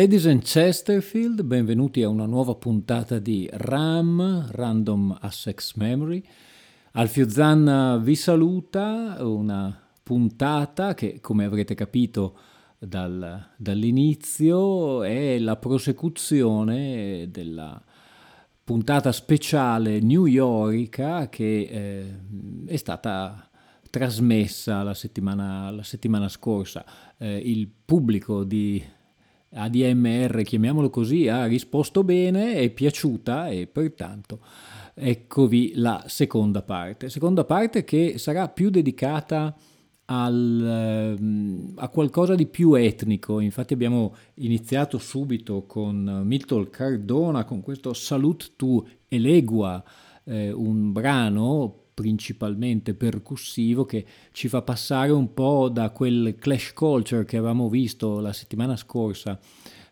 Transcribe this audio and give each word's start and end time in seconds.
Ladies 0.00 0.24
and 0.24 0.42
Chesterfield, 0.42 1.42
benvenuti 1.42 2.02
a 2.02 2.08
una 2.08 2.24
nuova 2.24 2.54
puntata 2.54 3.18
di 3.18 3.46
RAM, 3.52 4.48
Random 4.50 5.14
Assex 5.20 5.74
Memory. 5.74 6.24
Alfio 6.92 7.28
Zanna 7.28 7.98
vi 7.98 8.14
saluta, 8.14 9.18
una 9.20 9.78
puntata 10.02 10.94
che 10.94 11.20
come 11.20 11.44
avrete 11.44 11.74
capito 11.74 12.38
dal, 12.78 13.48
dall'inizio 13.58 15.02
è 15.02 15.38
la 15.38 15.56
prosecuzione 15.56 17.28
della 17.30 17.78
puntata 18.64 19.12
speciale 19.12 20.00
New 20.00 20.24
York 20.24 21.28
che 21.28 21.60
eh, 21.60 22.20
è 22.64 22.76
stata 22.76 23.50
trasmessa 23.90 24.82
la 24.82 24.94
settimana, 24.94 25.70
la 25.70 25.82
settimana 25.82 26.30
scorsa. 26.30 26.86
Eh, 27.18 27.36
il 27.36 27.68
pubblico 27.84 28.44
di 28.44 28.82
ADMR, 29.52 30.42
chiamiamolo 30.42 30.90
così, 30.90 31.28
ha 31.28 31.46
risposto 31.46 32.04
bene, 32.04 32.54
è 32.54 32.70
piaciuta 32.70 33.48
e 33.48 33.66
pertanto 33.66 34.40
eccovi 34.94 35.72
la 35.76 36.04
seconda 36.06 36.62
parte. 36.62 37.08
Seconda 37.08 37.44
parte 37.44 37.84
che 37.84 38.18
sarà 38.18 38.48
più 38.48 38.70
dedicata 38.70 39.56
al, 40.06 41.16
ehm, 41.18 41.72
a 41.76 41.88
qualcosa 41.88 42.34
di 42.34 42.46
più 42.46 42.74
etnico. 42.74 43.40
Infatti 43.40 43.72
abbiamo 43.72 44.14
iniziato 44.34 44.98
subito 44.98 45.64
con 45.66 46.22
Milton 46.24 46.68
Cardona, 46.70 47.44
con 47.44 47.60
questo 47.62 47.92
Salute 47.92 48.46
to 48.56 48.86
Elegua, 49.08 49.82
eh, 50.24 50.52
un 50.52 50.92
brano 50.92 51.76
principalmente 52.00 52.94
percussivo 52.94 53.84
che 53.84 54.06
ci 54.32 54.48
fa 54.48 54.62
passare 54.62 55.12
un 55.12 55.34
po' 55.34 55.68
da 55.68 55.90
quel 55.90 56.36
clash 56.38 56.72
culture 56.72 57.26
che 57.26 57.36
avevamo 57.36 57.68
visto 57.68 58.20
la 58.20 58.32
settimana 58.32 58.74
scorsa 58.74 59.38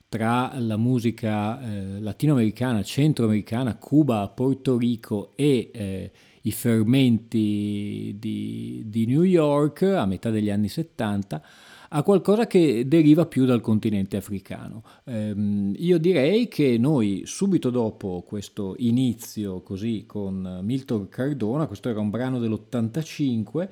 tra 0.09 0.59
la 0.59 0.79
musica 0.79 1.61
eh, 1.61 2.01
latinoamericana, 2.01 2.83
centroamericana, 2.83 3.77
Cuba, 3.77 4.27
Porto 4.29 4.79
Rico 4.79 5.33
e 5.37 5.71
eh, 5.71 6.11
i 6.43 6.53
fermenti 6.53 8.17
di, 8.19 8.85
di 8.87 9.05
New 9.05 9.23
York 9.23 9.83
a 9.83 10.07
metà 10.07 10.31
degli 10.31 10.49
anni 10.49 10.69
70 10.69 11.43
a 11.89 12.03
qualcosa 12.03 12.47
che 12.47 12.87
deriva 12.87 13.27
più 13.27 13.45
dal 13.45 13.61
continente 13.61 14.17
africano. 14.17 14.83
Ehm, 15.05 15.75
io 15.77 15.99
direi 15.99 16.49
che 16.49 16.77
noi 16.79 17.23
subito 17.25 17.71
dopo 17.71 18.25
questo 18.27 18.75
inizio 18.79 19.61
così 19.63 20.05
con 20.07 20.61
Milton 20.63 21.09
Cardona, 21.09 21.67
questo 21.67 21.89
era 21.89 22.01
un 22.01 22.11
brano 22.11 22.39
dell'85, 22.39 23.69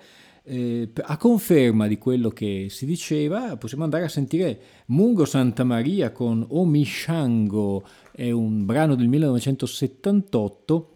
eh, 0.49 0.91
a 0.95 1.17
conferma 1.17 1.89
di 1.89 1.99
quello 1.99 2.29
che 2.31 2.69
si 2.71 2.87
diceva, 2.87 3.57
possiamo 3.57 3.83
andare 3.83 4.05
a 4.05 4.09
sentire 4.09 4.61
Mungo 4.87 5.25
Santa 5.25 5.65
Maria 5.65 6.13
con 6.13 6.45
Omishango, 6.49 7.85
è 8.13 8.31
un 8.31 8.65
brano 8.65 8.95
del 8.95 9.09
1978 9.09 10.91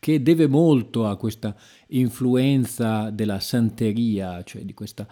che 0.00 0.22
deve 0.22 0.46
molto 0.46 1.06
a 1.06 1.16
questa 1.16 1.54
influenza 1.88 3.10
della 3.10 3.40
santeria, 3.40 4.42
cioè 4.44 4.62
di 4.62 4.72
questa 4.72 5.06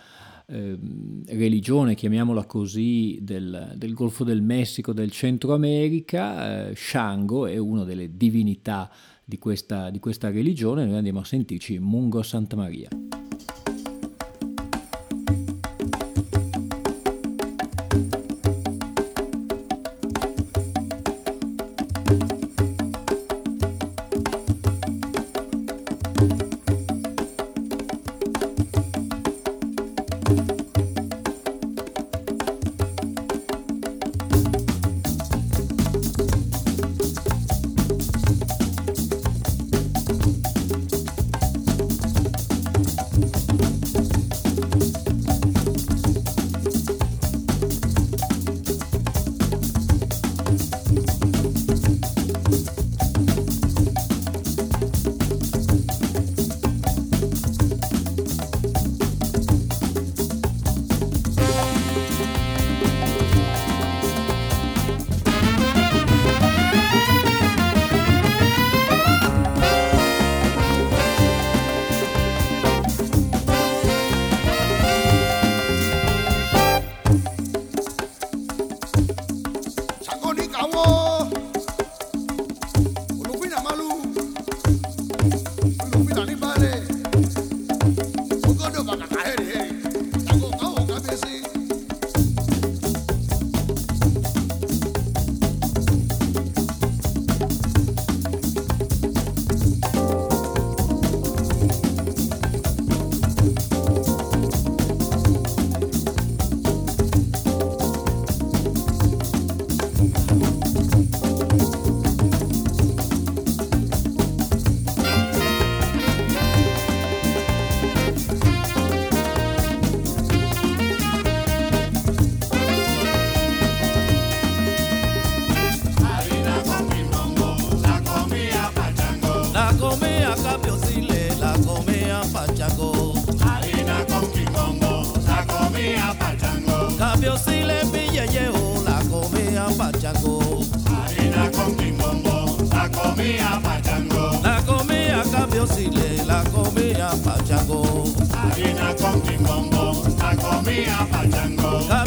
eh, 0.48 0.78
religione, 1.26 1.94
chiamiamola 1.94 2.44
così, 2.44 3.18
del, 3.20 3.72
del, 3.76 3.94
Golfo 3.94 4.24
del 4.24 4.42
Messico, 4.42 4.92
del 4.92 5.10
Centro 5.10 5.54
America, 5.54 6.68
eh, 6.68 6.74
Shango 6.74 7.46
è 7.46 7.56
una 7.56 7.84
delle 7.84 8.16
divinità 8.16 8.90
di 9.24 9.38
questa, 9.38 9.90
di 9.90 9.98
questa 9.98 10.30
religione, 10.30 10.84
noi 10.84 10.96
andiamo 10.96 11.20
a 11.20 11.24
sentirci 11.24 11.78
Mungo 11.78 12.22
Santa 12.22 12.54
Maria. 12.54 12.88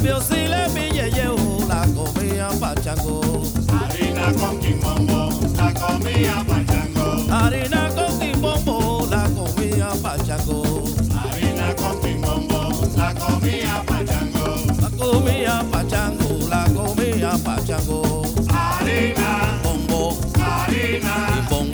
Mi 0.01 0.89
yeyeo, 0.91 1.35
la 1.67 1.85
comía 1.93 2.47
pachango. 2.59 3.43
Harina 3.67 4.33
con 4.33 4.59
quimbombo, 4.59 5.29
la 5.57 5.73
pachango. 6.45 7.33
Harina 7.33 7.89
con 7.95 8.19
quimbombo, 8.19 9.07
la 9.09 9.23
comía 9.29 9.89
pachango. 10.01 10.85
Harina 11.19 11.75
con 11.75 11.99
quimbombo, 12.01 12.59
la 12.95 13.13
pachango. 13.85 14.55
La 14.79 14.89
comía 14.97 15.65
pachango, 15.71 16.47
la 16.49 16.63
comía 16.65 17.31
pachango. 17.43 18.23
Harina, 18.49 19.59
bombo, 19.63 20.17
harina, 20.41 21.45
bombo, 21.49 21.68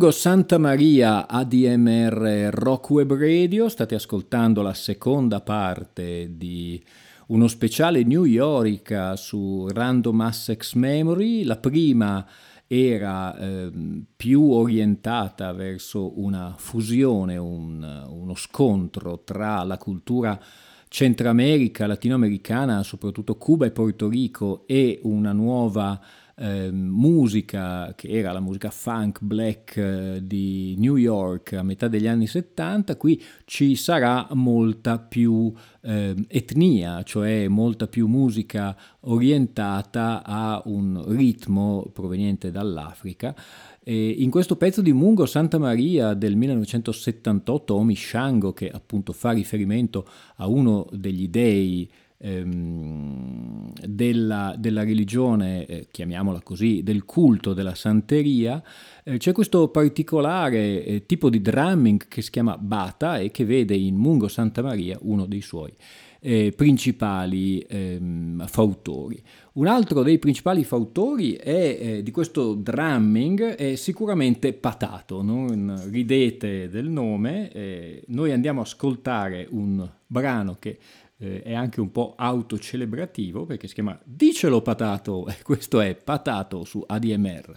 Mungo 0.00 0.16
Santa 0.16 0.56
Maria 0.56 1.28
ADMR 1.28 2.48
Rock 2.54 2.88
Web 2.88 3.12
Radio, 3.12 3.68
state 3.68 3.94
ascoltando 3.94 4.62
la 4.62 4.72
seconda 4.72 5.42
parte 5.42 6.38
di 6.38 6.82
uno 7.26 7.46
speciale 7.48 8.02
New 8.02 8.24
York 8.24 9.12
su 9.16 9.68
Random 9.68 10.18
Access 10.22 10.72
Memory. 10.72 11.44
La 11.44 11.58
prima 11.58 12.26
era 12.66 13.36
ehm, 13.36 14.06
più 14.16 14.50
orientata 14.50 15.52
verso 15.52 16.18
una 16.18 16.54
fusione, 16.56 17.36
un- 17.36 18.06
uno 18.08 18.34
scontro 18.36 19.20
tra 19.22 19.62
la 19.64 19.76
cultura 19.76 20.40
centroamerica, 20.88 21.86
latinoamericana, 21.86 22.82
soprattutto 22.84 23.36
Cuba 23.36 23.66
e 23.66 23.70
Porto 23.70 24.08
Rico, 24.08 24.64
e 24.66 24.98
una 25.02 25.32
nuova 25.32 26.00
ehm, 26.40 26.74
musica 26.74 27.92
che 27.94 28.08
era 28.08 28.32
la 28.32 28.40
musica 28.40 28.70
funk 28.70 29.18
black 29.20 29.76
eh, 29.76 30.20
di 30.22 30.74
New 30.78 30.96
York 30.96 31.52
a 31.52 31.62
metà 31.62 31.86
degli 31.86 32.06
anni 32.06 32.26
70, 32.26 32.96
qui 32.96 33.22
ci 33.44 33.76
sarà 33.76 34.26
molta 34.32 34.98
più 34.98 35.52
ehm, 35.82 36.24
etnia, 36.26 37.02
cioè 37.02 37.46
molta 37.48 37.86
più 37.86 38.06
musica 38.06 38.74
orientata 39.00 40.22
a 40.24 40.62
un 40.64 41.04
ritmo 41.08 41.90
proveniente 41.92 42.50
dall'Africa. 42.50 43.34
E 43.82 44.08
in 44.08 44.30
questo 44.30 44.56
pezzo 44.56 44.82
di 44.82 44.92
Mungo 44.92 45.26
Santa 45.26 45.58
Maria 45.58 46.14
del 46.14 46.36
1978, 46.36 47.74
Omi 47.74 47.96
Shango, 47.96 48.52
che 48.52 48.70
appunto 48.70 49.12
fa 49.12 49.30
riferimento 49.32 50.06
a 50.36 50.46
uno 50.46 50.86
degli 50.92 51.28
dei 51.28 51.90
ehm, 52.20 53.72
della, 53.86 54.54
della 54.58 54.84
religione, 54.84 55.66
eh, 55.66 55.88
chiamiamola 55.90 56.40
così, 56.42 56.82
del 56.82 57.04
culto 57.04 57.54
della 57.54 57.74
santeria, 57.74 58.62
eh, 59.02 59.16
c'è 59.16 59.32
questo 59.32 59.68
particolare 59.68 60.84
eh, 60.84 61.06
tipo 61.06 61.30
di 61.30 61.40
drumming 61.40 62.06
che 62.08 62.22
si 62.22 62.30
chiama 62.30 62.56
bata 62.58 63.18
e 63.18 63.30
che 63.30 63.44
vede 63.44 63.74
in 63.74 63.96
Mungo 63.96 64.28
Santa 64.28 64.62
Maria 64.62 64.98
uno 65.02 65.26
dei 65.26 65.40
suoi 65.40 65.72
eh, 66.20 66.52
principali 66.54 67.60
ehm, 67.60 68.46
fautori. 68.46 69.20
Un 69.52 69.66
altro 69.66 70.02
dei 70.02 70.18
principali 70.18 70.64
fautori 70.64 71.32
è, 71.32 71.78
eh, 71.80 72.02
di 72.02 72.10
questo 72.10 72.54
drumming 72.54 73.54
è 73.54 73.74
sicuramente 73.74 74.52
Patato, 74.52 75.22
non 75.22 75.80
ridete 75.90 76.68
del 76.68 76.88
nome, 76.88 77.50
eh, 77.50 78.02
noi 78.08 78.32
andiamo 78.32 78.60
a 78.60 78.64
ascoltare 78.64 79.46
un 79.50 79.88
brano 80.06 80.56
che 80.58 80.78
eh, 81.20 81.42
è 81.42 81.54
anche 81.54 81.80
un 81.80 81.90
po' 81.90 82.14
autocelebrativo 82.16 83.44
perché 83.44 83.68
si 83.68 83.74
chiama 83.74 83.98
Dicelo 84.04 84.62
Patato, 84.62 85.26
e 85.28 85.36
questo 85.42 85.80
è 85.80 85.94
Patato 85.94 86.64
su 86.64 86.82
ADMR. 86.86 87.52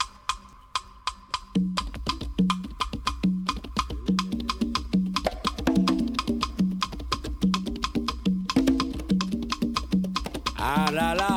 Ah 10.55 10.91
la 10.91 11.13
la 11.13 11.32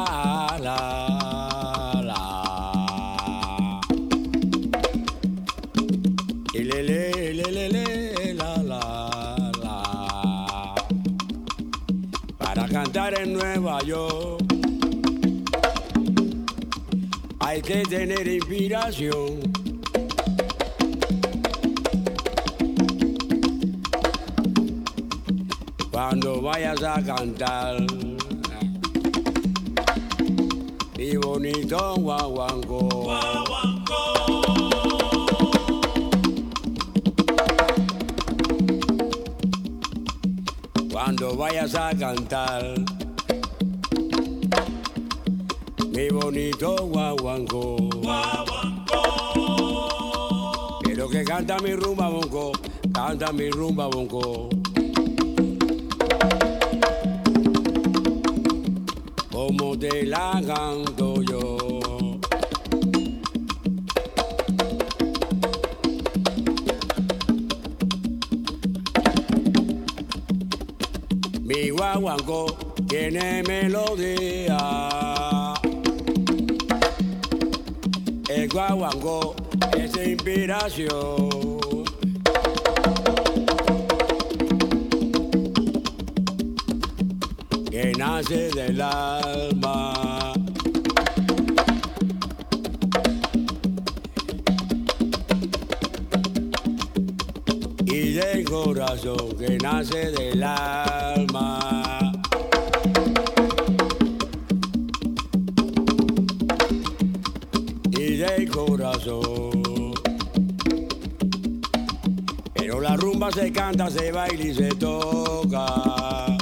hay 17.38 17.62
que 17.62 17.82
tener 17.84 18.26
inspiración. 18.26 19.40
Cuando 25.92 26.42
vayas 26.42 26.82
a 26.82 27.00
cantar 27.00 27.86
mi 30.98 31.16
bonito 31.16 31.94
guaguanco. 31.96 32.88
Cuando 40.90 41.36
vayas 41.36 41.74
a 41.76 41.90
cantar 41.96 42.95
mi 45.96 46.08
bonito 46.10 46.76
guaguancó. 46.88 47.76
Guaguancó. 48.02 48.98
Quiero 50.84 51.08
que 51.08 51.24
canta 51.24 51.58
mi 51.60 51.74
rumba 51.74 52.10
bonco, 52.10 52.52
canta 52.92 53.32
mi 53.32 53.50
rumba 53.50 53.86
bonco. 53.86 54.50
Como 59.32 59.78
te 59.78 60.04
la 60.04 60.42
canto 60.46 61.22
yo. 61.22 61.56
Mi 71.40 71.70
guaguancó 71.70 72.54
tiene 72.86 73.42
melodía. 73.44 75.35
de 78.46 78.52
guaguancó 78.52 79.34
es 79.76 79.96
inspiración. 79.96 81.28
Que 87.70 87.92
nace 87.98 88.50
del 88.50 88.80
alma. 88.80 90.32
Y 97.84 98.12
del 98.12 98.44
corazón 98.44 99.36
que 99.38 99.58
nace 99.58 100.10
del 100.12 100.42
alma. 100.42 101.85
corazón. 108.56 109.92
Pero 112.54 112.80
la 112.80 112.96
rumba 112.96 113.30
se 113.30 113.52
canta, 113.52 113.90
se 113.90 114.10
baila 114.10 114.44
y 114.44 114.54
se 114.54 114.68
toca. 114.68 116.35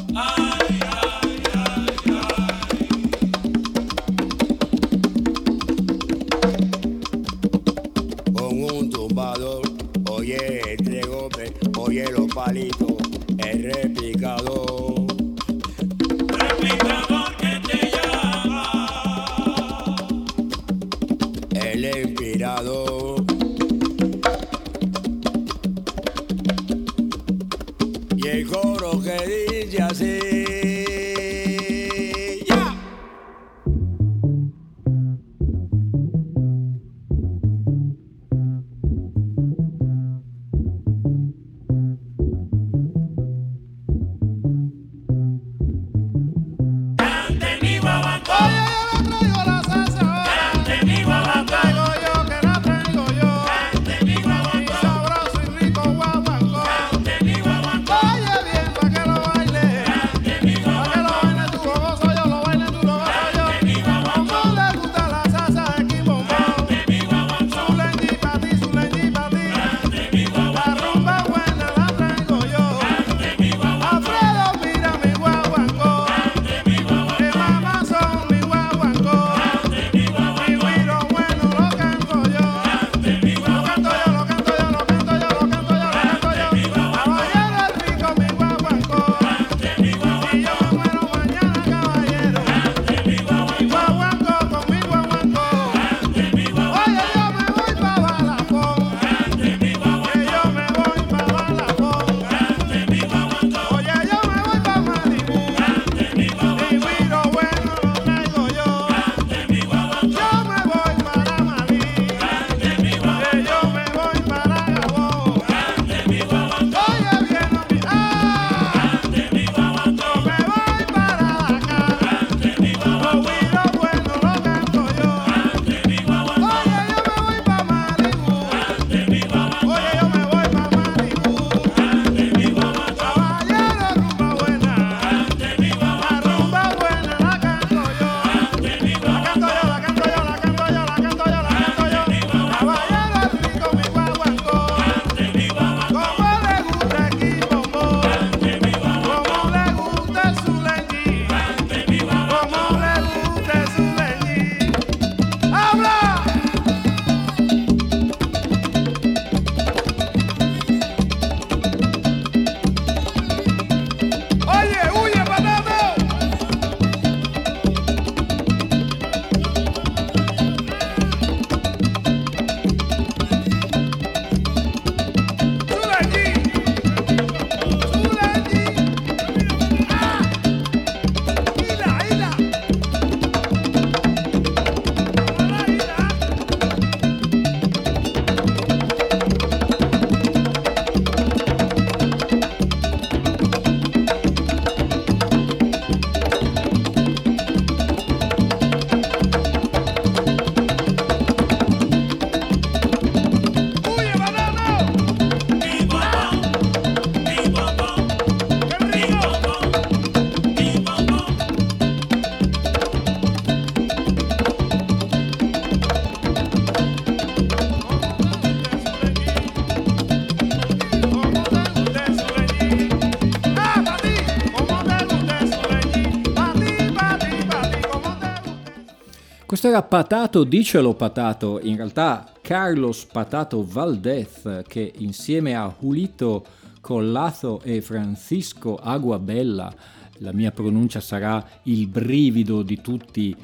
era 229.75 229.83
Patato, 229.83 230.45
dicelo 230.45 230.95
Patato, 230.95 231.59
in 231.61 231.75
realtà 231.75 232.33
Carlos 232.41 233.07
Patato 233.07 233.67
Valdez 233.67 234.63
che 234.69 234.93
insieme 234.99 235.57
a 235.57 235.75
Julito 235.81 236.45
Collazo 236.81 237.61
e 237.61 237.81
Francisco 237.81 238.77
Aguabella, 238.77 239.75
la 240.19 240.33
mia 240.33 240.53
pronuncia 240.53 241.01
sarà 241.01 241.45
il 241.65 241.89
brivido 241.89 242.63
di 242.63 242.81
tutti 242.81 243.35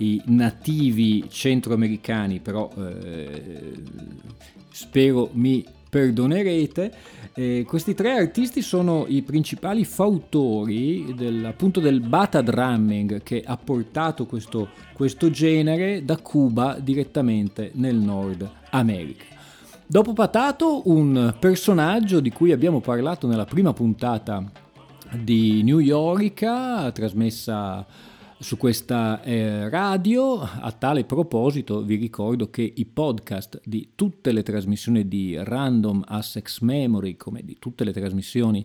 i 0.00 0.20
nativi 0.26 1.24
centroamericani, 1.26 2.40
però 2.40 2.70
eh, 2.76 3.72
spero 4.68 5.30
mi 5.32 5.64
perdonerete. 5.88 6.92
Eh, 7.34 7.64
questi 7.66 7.94
tre 7.94 8.12
artisti 8.12 8.62
sono 8.62 9.04
i 9.08 9.22
principali 9.22 9.84
fautori 9.84 11.14
del, 11.16 11.44
appunto 11.44 11.80
del 11.80 12.00
bata 12.00 12.42
drumming 12.42 13.22
che 13.22 13.42
ha 13.44 13.56
portato 13.56 14.26
questo, 14.26 14.68
questo 14.92 15.30
genere 15.30 16.04
da 16.04 16.16
Cuba 16.16 16.78
direttamente 16.80 17.70
nel 17.74 17.96
Nord 17.96 18.50
America. 18.70 19.24
Dopo 19.86 20.12
Patato, 20.12 20.82
un 20.90 21.34
personaggio 21.38 22.20
di 22.20 22.30
cui 22.30 22.52
abbiamo 22.52 22.80
parlato 22.80 23.26
nella 23.26 23.46
prima 23.46 23.72
puntata 23.72 24.44
di 25.12 25.62
New 25.62 25.78
York, 25.78 26.92
trasmessa 26.92 27.86
su 28.38 28.56
questa 28.56 29.22
eh, 29.22 29.68
radio. 29.68 30.38
A 30.40 30.70
tale 30.72 31.04
proposito 31.04 31.82
vi 31.82 31.96
ricordo 31.96 32.50
che 32.50 32.72
i 32.74 32.86
podcast 32.86 33.60
di 33.64 33.90
tutte 33.94 34.32
le 34.32 34.42
trasmissioni 34.42 35.08
di 35.08 35.36
Random 35.38 36.02
Assex 36.06 36.60
Memory, 36.60 37.16
come 37.16 37.42
di 37.44 37.56
tutte 37.58 37.84
le 37.84 37.92
trasmissioni 37.92 38.64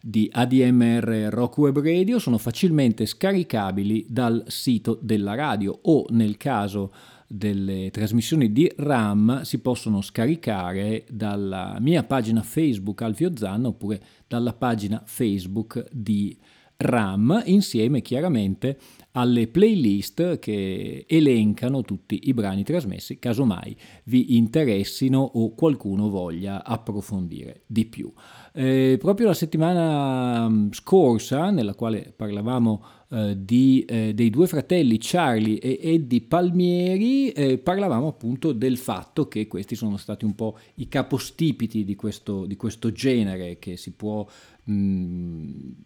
di 0.00 0.28
ADMR 0.32 1.28
Rock 1.30 1.58
Web 1.58 1.80
Radio, 1.80 2.18
sono 2.18 2.38
facilmente 2.38 3.06
scaricabili 3.06 4.06
dal 4.08 4.44
sito 4.48 4.98
della 5.00 5.34
radio 5.34 5.78
o 5.82 6.06
nel 6.10 6.36
caso 6.36 6.92
delle 7.28 7.90
trasmissioni 7.90 8.52
di 8.52 8.70
RAM 8.76 9.40
si 9.40 9.60
possono 9.60 10.02
scaricare 10.02 11.06
dalla 11.08 11.78
mia 11.80 12.02
pagina 12.02 12.42
Facebook 12.42 13.00
Alfio 13.00 13.34
Zanna 13.34 13.68
oppure 13.68 14.02
dalla 14.26 14.52
pagina 14.52 15.02
Facebook 15.06 15.86
di 15.90 16.36
RAM 16.82 17.42
insieme 17.46 18.02
chiaramente 18.02 18.78
alle 19.12 19.48
playlist 19.48 20.38
che 20.38 21.04
elencano 21.08 21.82
tutti 21.82 22.20
i 22.24 22.34
brani 22.34 22.62
trasmessi, 22.62 23.18
casomai 23.18 23.76
vi 24.04 24.36
interessino 24.36 25.20
o 25.20 25.54
qualcuno 25.54 26.08
voglia 26.08 26.64
approfondire 26.64 27.62
di 27.66 27.86
più. 27.86 28.12
Eh, 28.54 28.96
proprio 28.98 29.28
la 29.28 29.34
settimana 29.34 30.46
mm, 30.46 30.72
scorsa, 30.72 31.50
nella 31.50 31.74
quale 31.74 32.12
parlavamo 32.14 32.84
eh, 33.08 33.34
di, 33.38 33.84
eh, 33.86 34.12
dei 34.14 34.28
due 34.28 34.46
fratelli 34.46 34.98
Charlie 35.00 35.58
e 35.58 35.78
Eddie 35.82 36.20
Palmieri, 36.20 37.30
eh, 37.30 37.56
parlavamo 37.56 38.08
appunto 38.08 38.52
del 38.52 38.76
fatto 38.76 39.26
che 39.26 39.46
questi 39.46 39.74
sono 39.74 39.96
stati 39.96 40.26
un 40.26 40.34
po' 40.34 40.58
i 40.74 40.88
capostipiti 40.88 41.84
di 41.84 41.94
questo, 41.94 42.44
di 42.44 42.56
questo 42.56 42.92
genere 42.92 43.58
che 43.58 43.76
si 43.76 43.92
può 43.92 44.26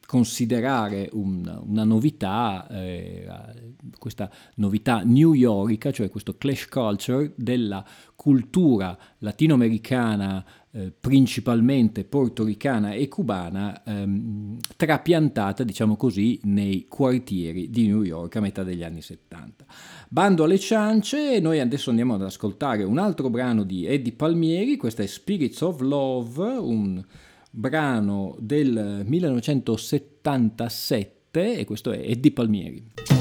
considerare 0.06 1.08
un, 1.12 1.62
una 1.66 1.84
novità, 1.84 2.68
eh, 2.68 3.26
questa 3.98 4.30
novità 4.56 5.00
new 5.02 5.32
yorkica, 5.32 5.90
cioè 5.90 6.10
questo 6.10 6.36
clash 6.36 6.68
culture 6.68 7.32
della 7.36 7.82
cultura 8.14 8.96
latinoamericana, 9.18 10.44
eh, 10.76 10.92
principalmente 10.92 12.04
portoricana 12.04 12.92
e 12.92 13.08
cubana, 13.08 13.82
ehm, 13.82 14.58
trapiantata, 14.76 15.64
diciamo 15.64 15.96
così, 15.96 16.38
nei 16.42 16.84
quartieri 16.86 17.70
di 17.70 17.86
New 17.86 18.02
York 18.02 18.36
a 18.36 18.40
metà 18.40 18.62
degli 18.62 18.82
anni 18.82 19.00
70. 19.00 19.64
Bando 20.10 20.44
alle 20.44 20.58
ciance, 20.58 21.40
noi 21.40 21.60
adesso 21.60 21.88
andiamo 21.88 22.12
ad 22.12 22.20
ascoltare 22.22 22.82
un 22.82 22.98
altro 22.98 23.30
brano 23.30 23.62
di 23.62 23.86
Eddie 23.86 24.12
Palmieri, 24.12 24.76
questa 24.76 25.02
è 25.02 25.06
Spirits 25.06 25.62
of 25.62 25.80
Love, 25.80 26.44
un 26.44 27.02
brano 27.50 28.36
del 28.38 29.02
1977 29.06 31.56
e 31.56 31.64
questo 31.64 31.90
è 31.90 32.02
Eddie 32.04 32.32
Palmieri. 32.32 33.15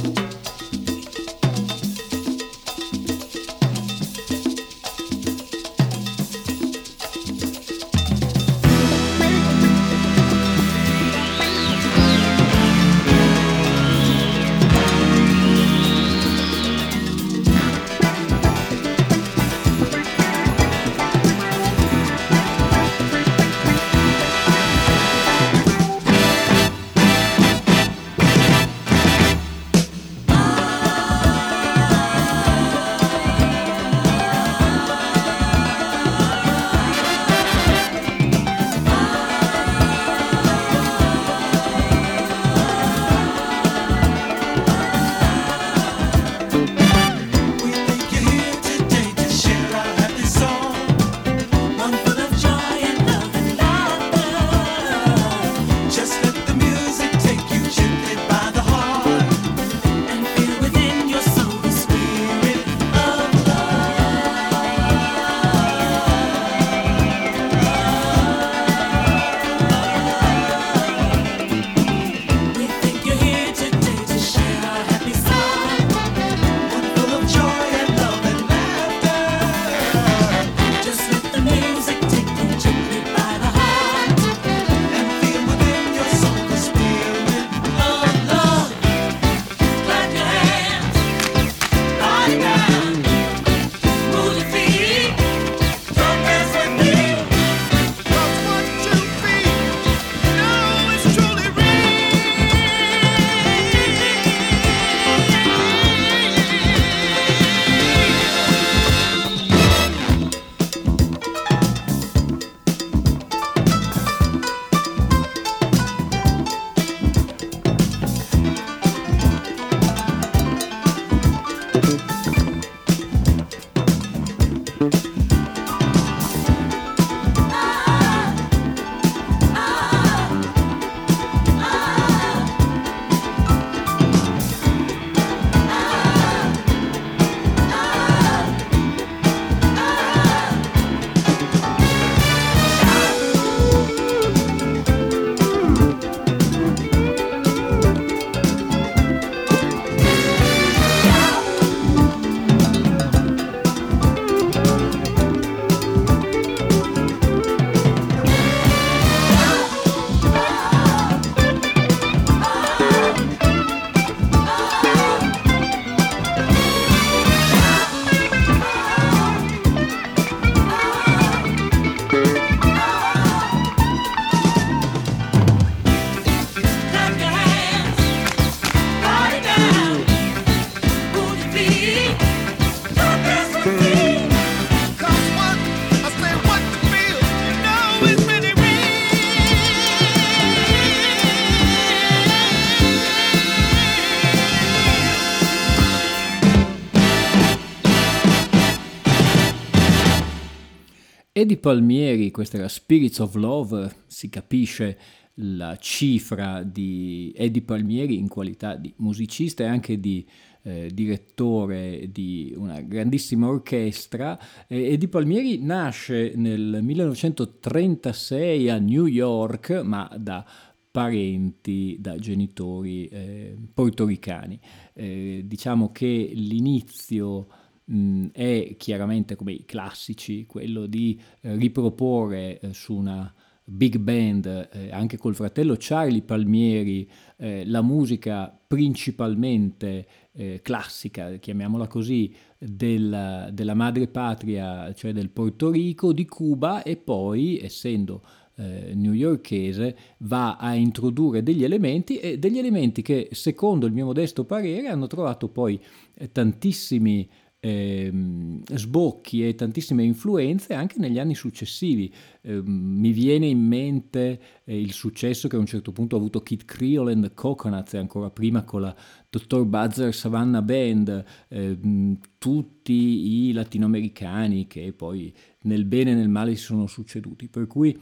Palmieri, 201.66 202.30
questa 202.30 202.58
era 202.58 202.68
Spirits 202.68 203.18
of 203.18 203.34
Love, 203.34 203.92
si 204.06 204.30
capisce 204.30 205.00
la 205.38 205.76
cifra 205.78 206.62
di 206.62 207.34
Eddie 207.36 207.64
Palmieri 207.64 208.20
in 208.20 208.28
qualità 208.28 208.76
di 208.76 208.94
musicista 208.98 209.64
e 209.64 209.66
anche 209.66 210.00
di 210.00 210.24
eh, 210.62 210.92
direttore 210.94 212.12
di 212.12 212.54
una 212.56 212.82
grandissima 212.82 213.48
orchestra. 213.48 214.38
Eh, 214.68 214.92
Eddie 214.92 215.08
Palmieri 215.08 215.60
nasce 215.60 216.34
nel 216.36 216.82
1936 216.84 218.70
a 218.70 218.78
New 218.78 219.08
York, 219.08 219.82
ma 219.84 220.08
da 220.20 220.46
parenti, 220.92 221.98
da 222.00 222.16
genitori 222.20 223.08
eh, 223.08 223.58
portoricani. 223.74 224.60
Eh, 224.94 225.42
diciamo 225.48 225.92
che 225.92 226.30
l'inizio 226.32 227.48
mh, 227.86 228.28
è 228.32 228.76
chiaramente 228.78 229.36
come 229.36 229.54
i 229.54 229.66
classici, 229.66 230.46
quello 230.46 230.86
di 230.86 231.20
eh, 231.42 231.56
riproporre 231.56 232.60
eh, 232.60 232.74
su 232.74 232.96
una 232.96 233.34
big 233.68 233.98
band, 233.98 234.70
eh, 234.72 234.92
anche 234.92 235.18
col 235.18 235.34
fratello 235.34 235.76
Charlie 235.78 236.22
Palmieri, 236.22 237.10
eh, 237.38 237.66
la 237.66 237.82
musica 237.82 238.56
principalmente 238.68 240.08
eh, 240.34 240.60
classica, 240.62 241.32
chiamiamola 241.38 241.88
così, 241.88 242.34
della, 242.58 243.50
della 243.52 243.74
madrepatria, 243.74 244.94
cioè 244.94 245.14
del 245.14 245.30
Porto 245.30 245.72
Rico, 245.72 246.14
di 246.14 246.26
Cuba 246.26 246.84
e 246.84 246.96
poi, 246.96 247.60
essendo 247.60 248.22
eh, 248.58 248.94
newyorkese, 248.94 249.98
va 250.20 250.58
a 250.58 250.76
introdurre 250.76 251.44
degli 251.44 251.64
elementi 251.64 252.18
e 252.18 252.38
degli 252.38 252.58
elementi 252.58 253.02
che, 253.02 253.30
secondo 253.32 253.86
il 253.86 253.94
mio 253.94 254.06
modesto 254.06 254.46
parere, 254.46 254.88
hanno 254.88 255.08
trovato 255.08 255.50
poi 255.50 255.80
eh, 256.14 256.32
tantissimi 256.32 257.28
ehm, 257.66 258.62
sbocchi 258.72 259.48
e 259.48 259.56
tantissime 259.56 260.04
influenze 260.04 260.74
anche 260.74 261.00
negli 261.00 261.18
anni 261.18 261.34
successivi. 261.34 262.14
Eh, 262.42 262.62
mi 262.64 263.12
viene 263.12 263.48
in 263.48 263.60
mente 263.60 264.40
eh, 264.64 264.80
il 264.80 264.92
successo 264.92 265.48
che 265.48 265.56
a 265.56 265.60
un 265.60 265.66
certo 265.66 265.92
punto 265.92 266.16
ha 266.16 266.20
avuto 266.20 266.42
Kid 266.42 266.66
Creole 266.66 267.14
and 267.14 267.24
the 267.24 267.34
Coconuts 267.34 267.96
e 267.96 267.98
ancora 267.98 268.30
prima 268.30 268.64
con 268.64 268.82
la 268.82 268.96
Dr. 269.30 269.66
Buzzer 269.66 270.14
Savannah 270.14 270.62
Band, 270.62 271.24
ehm, 271.50 272.20
tutti 272.38 273.48
i 273.48 273.52
latinoamericani 273.52 274.68
che 274.68 274.94
poi 274.94 275.34
nel 275.62 275.86
bene 275.86 276.12
e 276.12 276.16
nel 276.16 276.30
male 276.30 276.56
si 276.56 276.64
sono 276.64 276.86
succeduti. 276.86 277.50
Per 277.50 277.66
cui 277.66 278.00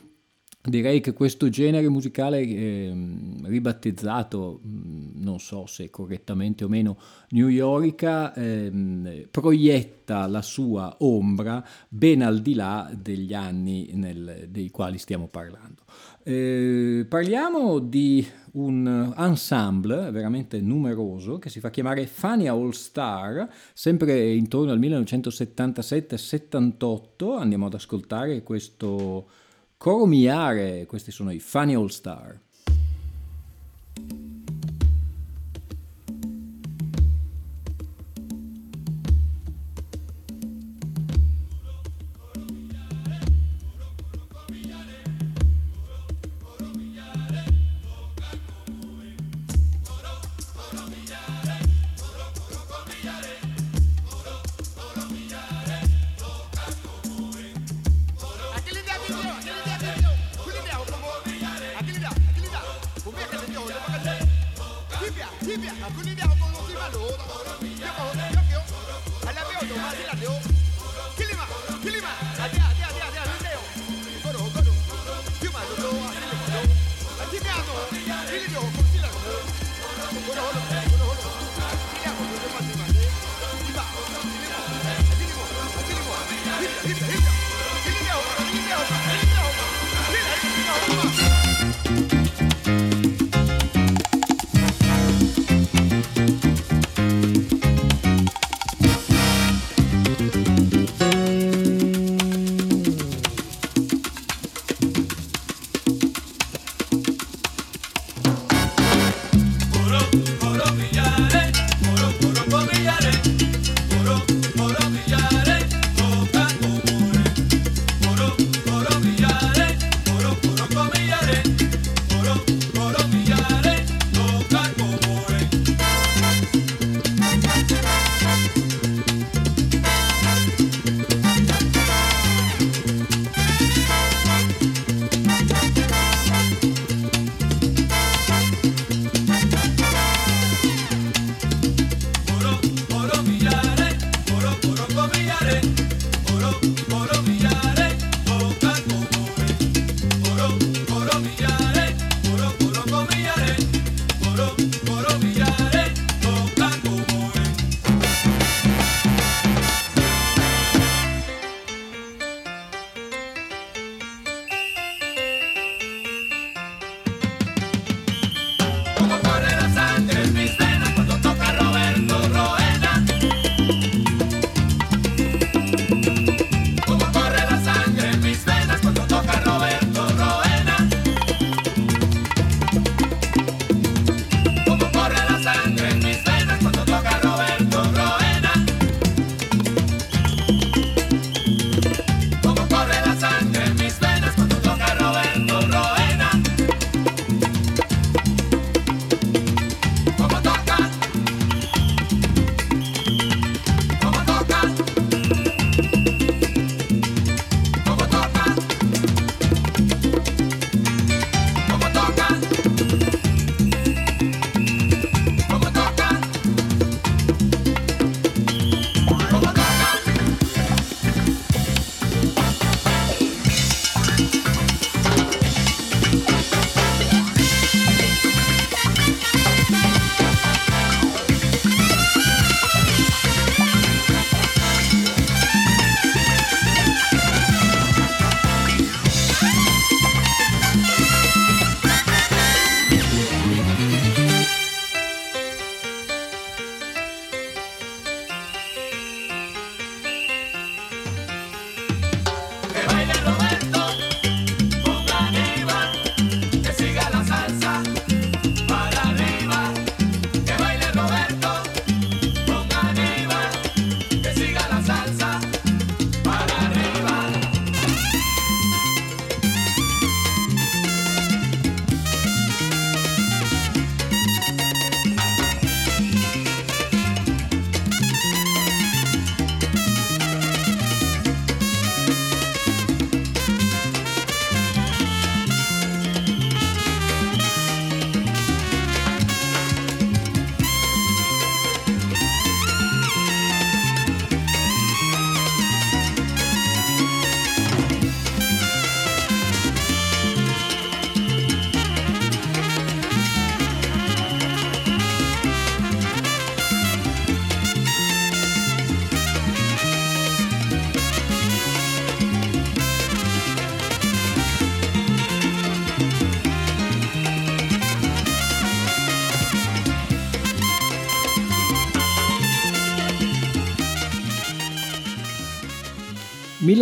Direi 0.65 1.01
che 1.01 1.11
questo 1.11 1.49
genere 1.49 1.89
musicale 1.89 2.39
eh, 2.39 2.95
ribattezzato, 3.43 4.61
non 4.63 5.41
so 5.41 5.65
se 5.65 5.89
correttamente 5.89 6.63
o 6.63 6.69
meno, 6.69 6.97
New 7.31 7.49
Yorica, 7.49 8.33
eh, 8.33 9.27
proietta 9.29 10.25
la 10.25 10.41
sua 10.41 10.95
ombra 10.99 11.61
ben 11.89 12.21
al 12.21 12.41
di 12.41 12.53
là 12.53 12.89
degli 12.97 13.33
anni 13.33 13.89
nel, 13.95 14.45
dei 14.47 14.69
quali 14.69 14.99
stiamo 14.99 15.27
parlando. 15.27 15.81
Eh, 16.23 17.05
parliamo 17.09 17.79
di 17.79 18.25
un 18.53 19.13
ensemble 19.17 20.11
veramente 20.11 20.61
numeroso 20.61 21.39
che 21.39 21.49
si 21.49 21.59
fa 21.59 21.71
chiamare 21.71 22.07
Fania 22.07 22.53
All 22.53 22.69
Star, 22.69 23.49
sempre 23.73 24.31
intorno 24.31 24.71
al 24.71 24.79
1977-78. 24.79 27.37
Andiamo 27.37 27.65
ad 27.65 27.73
ascoltare 27.73 28.43
questo 28.43 29.27
Coro 29.83 30.05
questi 30.85 31.11
sono 31.11 31.29
i 31.29 31.41
Funny 31.41 31.73
All 31.75 31.87
Star. 31.87 32.39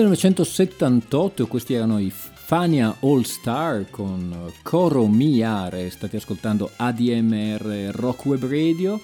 1978, 0.10 1.48
questi 1.48 1.74
erano 1.74 2.00
i 2.00 2.12
Fania 2.12 2.96
All 3.02 3.22
Star 3.22 3.90
con 3.90 4.52
Coro 4.64 5.08
Miare, 5.08 5.90
state 5.90 6.18
ascoltando 6.18 6.72
ADMR 6.76 7.92
Rock 7.92 8.26
Web 8.26 8.46
Radio, 8.46 9.00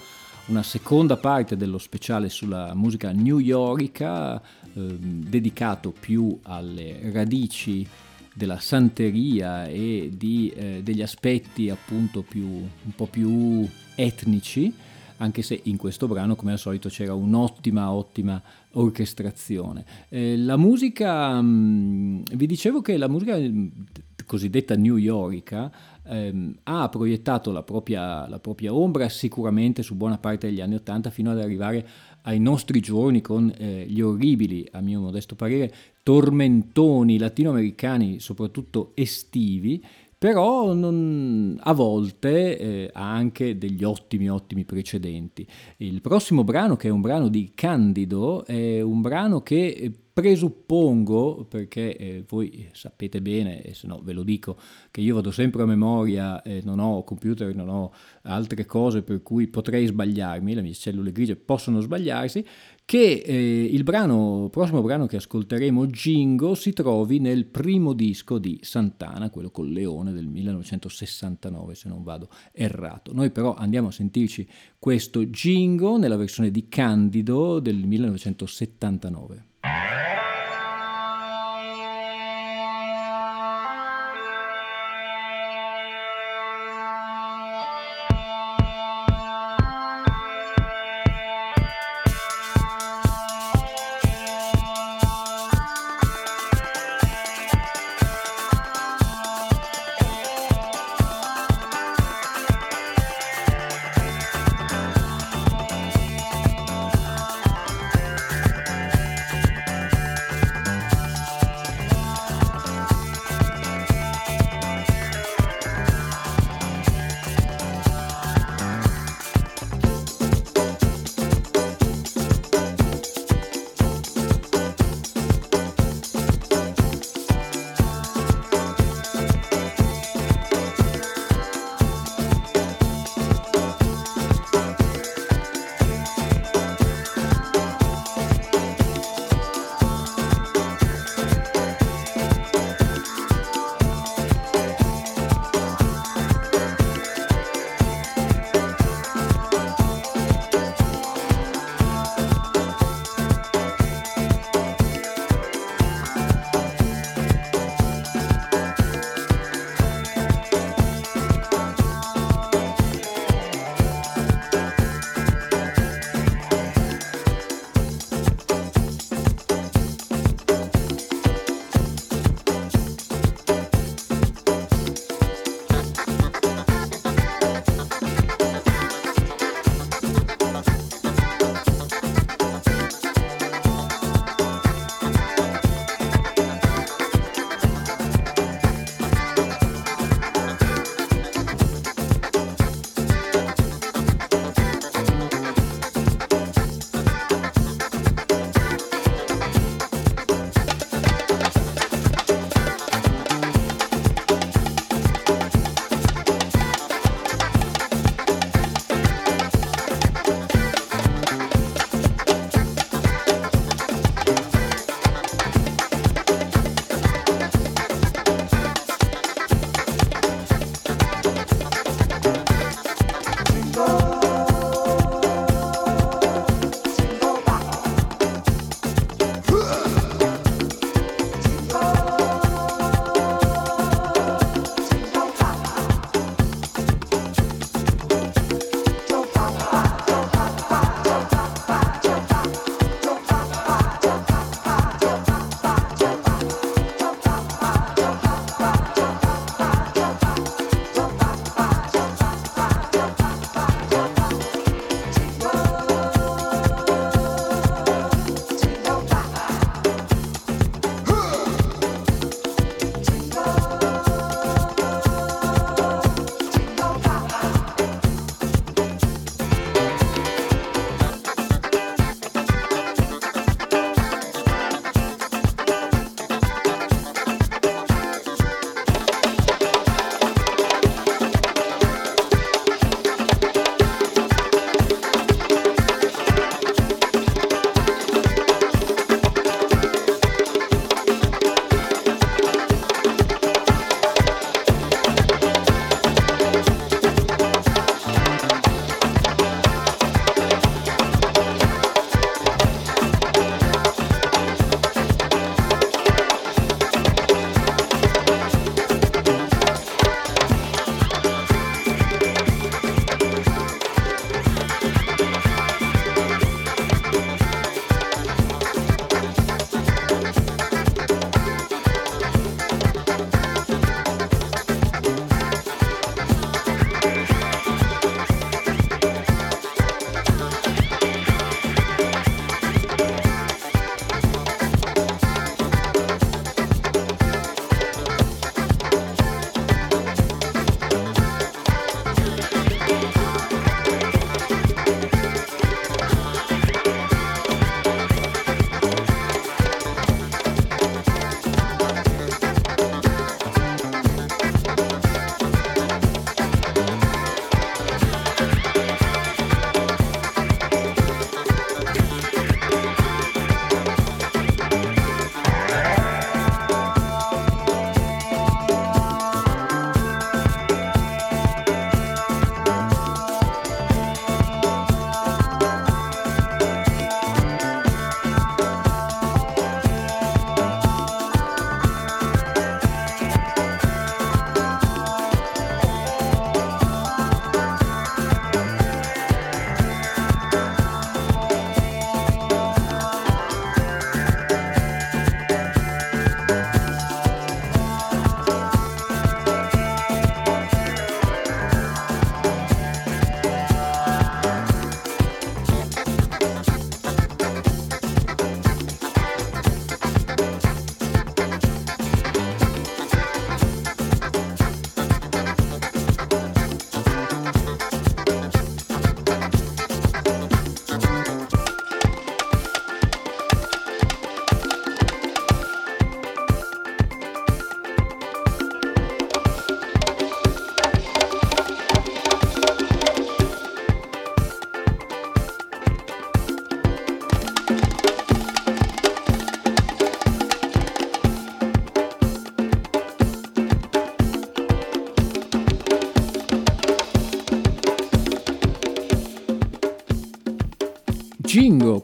una 0.46 0.62
seconda 0.62 1.16
parte 1.16 1.56
dello 1.56 1.78
speciale 1.78 2.28
sulla 2.28 2.74
musica 2.74 3.12
new 3.12 3.38
yorkica, 3.38 4.42
ehm, 4.74 5.24
dedicato 5.24 5.92
più 5.92 6.38
alle 6.42 7.10
radici 7.12 7.86
della 8.34 8.58
santeria 8.58 9.66
e 9.66 10.10
di, 10.12 10.52
eh, 10.54 10.80
degli 10.82 11.02
aspetti 11.02 11.70
appunto 11.70 12.22
più, 12.22 12.46
un 12.46 12.94
po' 12.94 13.06
più 13.06 13.68
etnici 13.94 14.72
anche 15.18 15.42
se 15.42 15.60
in 15.64 15.76
questo 15.76 16.06
brano 16.06 16.34
come 16.34 16.52
al 16.52 16.58
solito 16.58 16.88
c'era 16.88 17.14
un'ottima 17.14 17.92
ottima 17.92 18.42
orchestrazione. 18.72 19.84
Eh, 20.08 20.36
la 20.36 20.56
musica, 20.56 21.40
mh, 21.40 22.22
vi 22.34 22.46
dicevo 22.46 22.80
che 22.80 22.96
la 22.96 23.08
musica 23.08 23.36
mh, 23.36 23.70
cosiddetta 24.26 24.76
new 24.76 24.96
yorkica 24.96 25.70
ehm, 26.06 26.58
ha 26.64 26.88
proiettato 26.88 27.50
la 27.50 27.62
propria, 27.62 28.28
la 28.28 28.38
propria, 28.38 28.74
ombra 28.74 29.08
sicuramente 29.08 29.82
su 29.82 29.94
buona 29.94 30.18
parte 30.18 30.48
degli 30.48 30.60
anni 30.60 30.74
Ottanta 30.74 31.10
fino 31.10 31.30
ad 31.30 31.40
arrivare 31.40 31.86
ai 32.22 32.38
nostri 32.38 32.80
giorni 32.80 33.20
con 33.20 33.52
eh, 33.56 33.86
gli 33.88 34.00
orribili, 34.00 34.68
a 34.72 34.80
mio 34.80 35.00
modesto 35.00 35.34
parere, 35.34 35.72
tormentoni 36.02 37.18
latinoamericani, 37.18 38.20
soprattutto 38.20 38.92
estivi, 38.94 39.82
però 40.18 40.72
non, 40.72 41.56
a 41.62 41.72
volte 41.72 42.58
eh, 42.58 42.90
ha 42.92 43.12
anche 43.14 43.56
degli 43.56 43.84
ottimi 43.84 44.28
ottimi 44.28 44.64
precedenti. 44.64 45.46
Il 45.76 46.00
prossimo 46.00 46.42
brano, 46.42 46.74
che 46.74 46.88
è 46.88 46.90
un 46.90 47.00
brano 47.00 47.28
di 47.28 47.52
Candido, 47.54 48.44
è 48.44 48.80
un 48.80 49.00
brano 49.00 49.42
che 49.42 49.66
eh, 49.68 49.92
presuppongo, 50.12 51.46
perché 51.48 51.96
eh, 51.96 52.24
voi 52.28 52.68
sapete 52.72 53.22
bene, 53.22 53.62
e 53.62 53.74
se 53.74 53.86
no 53.86 54.00
ve 54.02 54.12
lo 54.12 54.24
dico, 54.24 54.58
che 54.90 55.00
io 55.00 55.14
vado 55.14 55.30
sempre 55.30 55.62
a 55.62 55.66
memoria, 55.66 56.42
eh, 56.42 56.62
non 56.64 56.80
ho 56.80 57.04
computer, 57.04 57.54
non 57.54 57.68
ho 57.68 57.92
altre 58.22 58.66
cose 58.66 59.02
per 59.02 59.22
cui 59.22 59.46
potrei 59.46 59.86
sbagliarmi, 59.86 60.52
le 60.52 60.62
mie 60.62 60.74
cellule 60.74 61.12
grigie 61.12 61.36
possono 61.36 61.78
sbagliarsi, 61.78 62.44
che 62.88 63.22
eh, 63.22 63.64
il 63.70 63.82
brano, 63.82 64.48
prossimo 64.50 64.80
brano 64.80 65.04
che 65.04 65.16
ascolteremo, 65.16 65.88
Jingo, 65.88 66.54
si 66.54 66.72
trovi 66.72 67.18
nel 67.18 67.44
primo 67.44 67.92
disco 67.92 68.38
di 68.38 68.58
Santana, 68.62 69.28
quello 69.28 69.50
col 69.50 69.70
leone 69.70 70.10
del 70.14 70.26
1969, 70.26 71.74
se 71.74 71.90
non 71.90 72.02
vado 72.02 72.30
errato. 72.50 73.12
Noi 73.12 73.30
però 73.30 73.54
andiamo 73.54 73.88
a 73.88 73.92
sentirci 73.92 74.48
questo 74.78 75.26
Jingo 75.26 75.98
nella 75.98 76.16
versione 76.16 76.50
di 76.50 76.66
Candido 76.70 77.60
del 77.60 77.76
1979. 77.76 79.44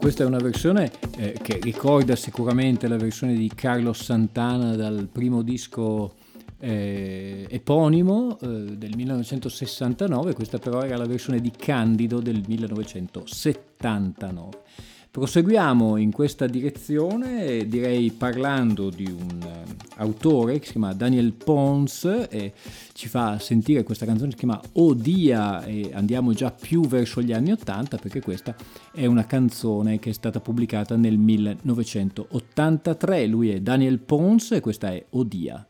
Questa 0.05 0.23
è 0.23 0.27
una 0.27 0.37
versione 0.37 0.93
eh, 1.17 1.35
che 1.41 1.59
ricorda 1.63 2.15
sicuramente 2.15 2.89
la 2.89 2.99
versione 2.99 3.33
di 3.33 3.51
Carlos 3.55 4.03
Santana 4.03 4.77
dal 4.77 5.09
primo 5.11 5.41
disco 5.41 6.17
eh, 6.59 7.47
eponimo 7.49 8.39
eh, 8.39 8.47
del 8.77 8.95
1969, 8.97 10.35
questa 10.35 10.59
però 10.59 10.83
era 10.83 10.99
la 10.99 11.07
versione 11.07 11.41
di 11.41 11.51
Candido 11.51 12.21
del 12.21 12.43
1979. 12.47 14.59
Proseguiamo 15.15 15.97
in 15.97 16.11
questa 16.11 16.49
direzione, 16.49 17.69
direi 17.69 18.11
parlando 18.11 18.91
di 18.91 19.07
un 19.07 19.43
eh, 19.43 19.62
autore 19.99 20.59
che 20.59 20.67
si 20.67 20.73
chiama 20.73 20.93
Daniel 20.93 21.35
Pons 21.35 22.27
e 22.29 22.53
ci 22.95 23.07
fa 23.07 23.39
sentire 23.39 23.85
questa 23.85 24.07
canzone 24.07 24.31
che 24.31 24.39
si 24.41 24.45
chiama 24.45 24.61
Odia 24.73 25.65
e 25.67 25.91
andiamo 25.93 26.33
già 26.33 26.51
più 26.51 26.81
verso 26.89 27.23
gli 27.23 27.33
anni 27.33 27.53
80 27.53 27.97
perché 27.99 28.21
questa 28.21 28.57
è 28.93 29.07
una 29.07 29.25
canzone 29.25 30.01
che 30.01 30.11
è 30.11 30.12
stata 30.12 30.41
pubblicata 30.41 30.97
nel 30.97 31.17
1983. 31.17 33.27
Lui 33.29 33.51
è 33.51 33.61
Daniel 33.61 34.01
Pons 34.01 34.51
e 34.51 34.59
questa 34.59 34.91
è 34.91 35.05
Odia. 35.11 35.65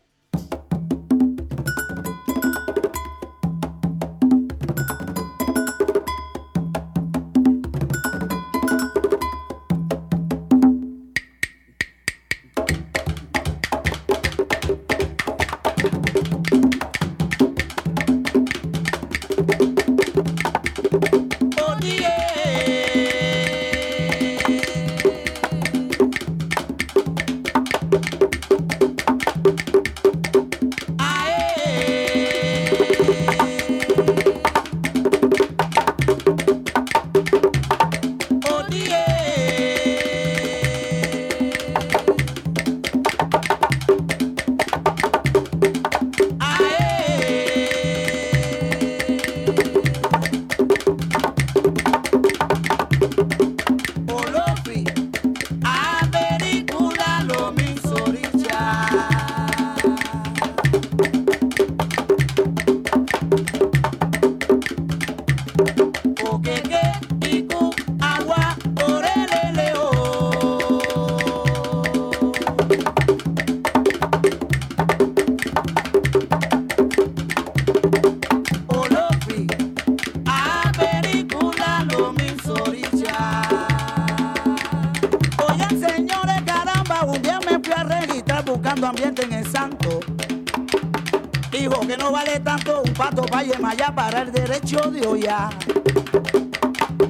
Pato 92.95 93.23
para 93.23 93.59
Maya 93.61 93.93
para 93.95 94.23
el 94.23 94.33
derecho 94.33 94.91
de 94.91 95.07
olla. 95.07 95.51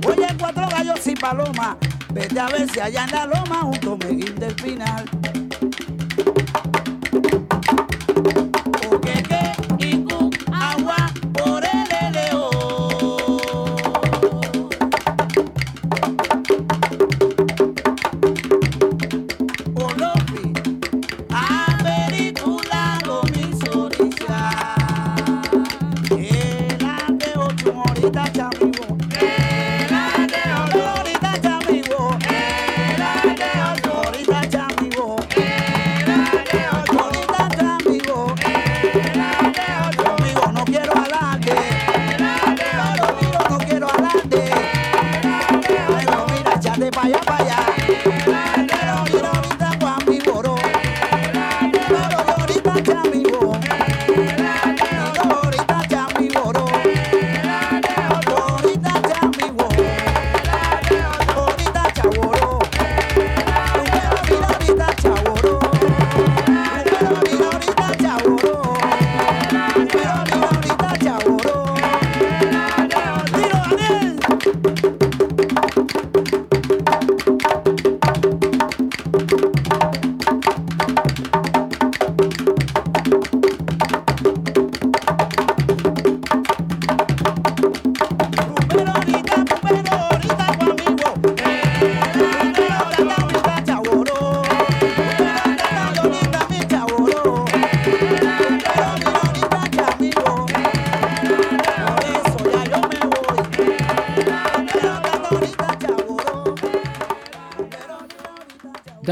Oye, 0.06 0.26
cuatro 0.38 0.66
gallos 0.68 1.06
y 1.06 1.14
palomas, 1.14 1.76
vete 2.12 2.40
a 2.40 2.46
ver 2.48 2.70
si 2.70 2.80
allá 2.80 3.04
en 3.04 3.10
la 3.10 3.26
loma 3.26 3.64
un 3.64 3.78
tomeguín 3.78 4.34
del 4.36 4.54
final. 4.54 5.04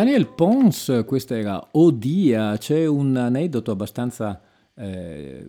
Daniel 0.03 0.27
Pons, 0.27 1.05
questa 1.07 1.39
era 1.39 1.69
Odia, 1.71 2.57
c'è 2.59 2.87
un 2.87 3.15
aneddoto 3.15 3.71
abbastanza 3.71 4.43
eh, 4.75 5.47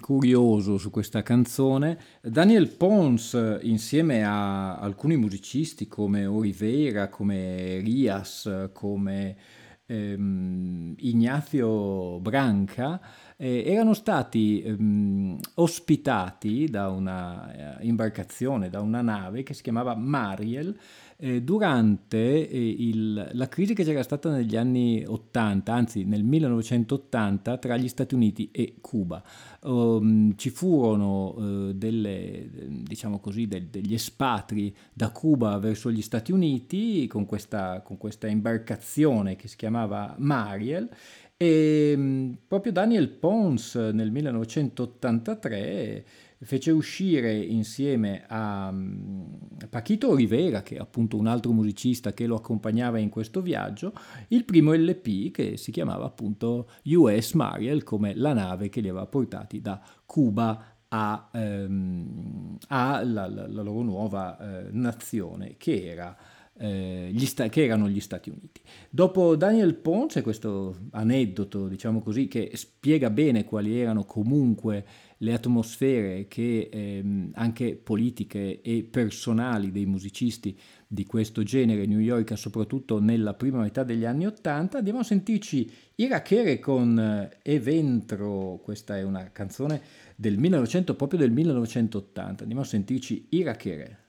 curioso 0.00 0.78
su 0.78 0.88
questa 0.88 1.22
canzone. 1.22 1.98
Daniel 2.22 2.68
Pons, 2.68 3.58
insieme 3.60 4.24
a 4.24 4.78
alcuni 4.78 5.18
musicisti 5.18 5.86
come 5.86 6.24
Oliveira, 6.24 7.10
come 7.10 7.80
Rias, 7.80 8.70
come 8.72 9.36
ehm, 9.84 10.94
Ignazio 11.00 12.20
Branca, 12.20 12.98
eh, 13.36 13.64
erano 13.66 13.92
stati 13.92 14.62
ehm, 14.62 15.38
ospitati 15.56 16.68
da 16.70 16.88
una 16.88 17.78
eh, 17.80 17.86
imbarcazione, 17.86 18.70
da 18.70 18.80
una 18.80 19.02
nave 19.02 19.42
che 19.42 19.52
si 19.52 19.62
chiamava 19.62 19.94
Mariel, 19.94 20.74
eh, 21.20 21.42
durante 21.42 22.48
eh, 22.48 22.76
il- 22.78 23.30
la 23.32 23.48
crisi 23.48 23.74
che 23.74 23.82
c'era 23.82 24.04
stata 24.04 24.30
negli 24.30 24.56
anni 24.56 25.04
80, 25.04 25.72
anzi 25.74 26.04
nel 26.04 26.22
1980, 26.22 27.58
tra 27.58 27.76
gli 27.76 27.88
Stati 27.88 28.14
Uniti 28.14 28.50
e 28.52 28.76
Cuba. 28.80 29.20
Um, 29.62 30.36
ci 30.36 30.50
furono 30.50 31.34
eh, 31.70 31.74
delle, 31.74 32.48
diciamo 32.82 33.18
così, 33.18 33.48
del- 33.48 33.66
degli 33.66 33.94
espatri 33.94 34.72
da 34.92 35.10
Cuba 35.10 35.58
verso 35.58 35.90
gli 35.90 36.02
Stati 36.02 36.30
Uniti 36.30 37.06
con 37.08 37.26
questa, 37.26 37.80
con 37.84 37.96
questa 37.96 38.28
imbarcazione 38.28 39.34
che 39.34 39.48
si 39.48 39.56
chiamava 39.56 40.14
Mariel 40.18 40.88
e 41.36 41.96
mh, 41.96 42.38
proprio 42.46 42.70
Daniel 42.72 43.08
Pons 43.08 43.74
nel 43.74 44.10
1983 44.12 46.04
fece 46.40 46.70
uscire 46.70 47.36
insieme 47.36 48.24
a 48.28 48.70
mm, 48.70 49.24
Paquito 49.68 50.14
Rivera, 50.14 50.62
che 50.62 50.76
è 50.76 50.78
appunto 50.78 51.16
un 51.16 51.26
altro 51.26 51.52
musicista 51.52 52.12
che 52.12 52.26
lo 52.26 52.36
accompagnava 52.36 52.98
in 52.98 53.08
questo 53.08 53.40
viaggio, 53.42 53.92
il 54.28 54.44
primo 54.44 54.72
LP 54.72 55.30
che 55.30 55.56
si 55.56 55.70
chiamava 55.72 56.04
appunto 56.04 56.70
US 56.84 57.32
Mariel, 57.32 57.82
come 57.82 58.14
la 58.14 58.32
nave 58.32 58.68
che 58.68 58.80
li 58.80 58.88
aveva 58.88 59.06
portati 59.06 59.60
da 59.60 59.80
Cuba 60.06 60.76
a, 60.88 61.28
ehm, 61.32 62.56
la, 62.68 63.46
loro 63.48 63.82
nuova 63.82 64.38
eh, 64.38 64.68
nazione 64.70 65.56
che 65.58 65.86
era 65.86 66.16
eh, 66.58 67.12
sta- 67.18 67.48
che 67.48 67.64
erano 67.64 67.88
gli 67.88 68.00
Stati 68.00 68.30
Uniti. 68.30 68.60
Dopo 68.90 69.36
Daniel 69.36 69.74
Ponce, 69.74 70.22
questo 70.22 70.76
aneddoto, 70.90 71.68
diciamo 71.68 72.00
così, 72.00 72.26
che 72.26 72.50
spiega 72.54 73.10
bene 73.10 73.44
quali 73.44 73.78
erano 73.78 74.04
comunque 74.04 74.84
le 75.18 75.32
atmosfere 75.32 76.26
che 76.28 76.68
ehm, 76.70 77.30
anche 77.34 77.74
politiche 77.74 78.60
e 78.60 78.86
personali 78.88 79.70
dei 79.70 79.86
musicisti 79.86 80.56
di 80.86 81.04
questo 81.04 81.42
genere 81.42 81.86
New 81.86 81.98
York, 81.98 82.36
soprattutto 82.36 83.00
nella 83.00 83.34
prima 83.34 83.60
metà 83.60 83.82
degli 83.82 84.04
anni 84.04 84.26
Ottanta, 84.26 84.78
andiamo 84.78 85.00
a 85.00 85.04
sentirci 85.04 85.70
Irachere 85.96 86.58
con 86.58 86.98
eh, 86.98 87.38
Eventro, 87.42 88.60
questa 88.62 88.96
è 88.96 89.02
una 89.02 89.30
canzone 89.32 89.80
del 90.16 90.38
1900, 90.38 90.94
proprio 90.94 91.18
del 91.18 91.30
1980, 91.32 92.42
andiamo 92.42 92.62
a 92.62 92.66
sentirci 92.66 93.26
Irachere. 93.30 94.06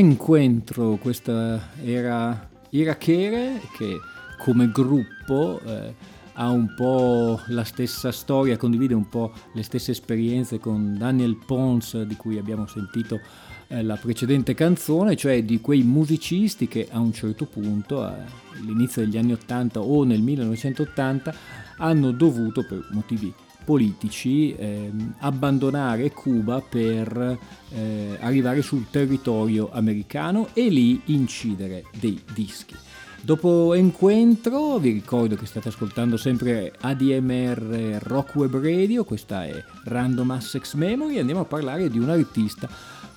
Encuentro, 0.00 0.96
questa 0.96 1.72
era 1.84 2.48
Irakere 2.70 3.60
che 3.76 3.98
come 4.38 4.70
gruppo 4.70 5.60
eh, 5.62 5.94
ha 6.32 6.48
un 6.48 6.72
po' 6.74 7.38
la 7.48 7.64
stessa 7.64 8.10
storia, 8.10 8.56
condivide 8.56 8.94
un 8.94 9.10
po' 9.10 9.30
le 9.52 9.62
stesse 9.62 9.90
esperienze 9.90 10.58
con 10.58 10.96
Daniel 10.96 11.36
Pons 11.44 12.00
di 12.04 12.16
cui 12.16 12.38
abbiamo 12.38 12.66
sentito 12.66 13.20
eh, 13.68 13.82
la 13.82 13.96
precedente 13.96 14.54
canzone, 14.54 15.16
cioè 15.16 15.44
di 15.44 15.60
quei 15.60 15.82
musicisti 15.82 16.66
che 16.66 16.88
a 16.90 16.98
un 16.98 17.12
certo 17.12 17.44
punto, 17.44 18.02
all'inizio 18.02 19.04
degli 19.04 19.18
anni 19.18 19.32
80 19.32 19.82
o 19.82 20.04
nel 20.04 20.22
1980, 20.22 21.34
hanno 21.76 22.10
dovuto 22.12 22.64
per 22.64 22.88
motivi 22.92 23.30
politici 23.70 24.52
eh, 24.56 24.90
abbandonare 25.20 26.10
Cuba 26.10 26.60
per 26.60 27.38
eh, 27.70 28.16
arrivare 28.18 28.62
sul 28.62 28.90
territorio 28.90 29.70
americano 29.70 30.48
e 30.54 30.68
lì 30.68 31.00
incidere 31.04 31.84
dei 32.00 32.20
dischi. 32.34 32.74
Dopo 33.20 33.74
Encuentro 33.74 34.78
vi 34.78 34.90
ricordo 34.90 35.36
che 35.36 35.46
state 35.46 35.68
ascoltando 35.68 36.16
sempre 36.16 36.72
ADMR 36.80 38.00
Rock 38.02 38.34
Web 38.34 38.60
Radio, 38.60 39.04
questa 39.04 39.46
è 39.46 39.52
Random 39.84 40.32
Assex 40.32 40.74
Memory, 40.74 41.20
andiamo 41.20 41.42
a 41.42 41.44
parlare 41.44 41.88
di 41.88 42.00
un 42.00 42.10
artista 42.10 42.68